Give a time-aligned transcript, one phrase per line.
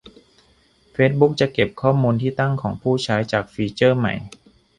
[0.93, 4.13] เฟซบุ๊กจะเก็บข้อมูลที่ตั้งของผู้ใช้ จากฟีเจอร์ใหม่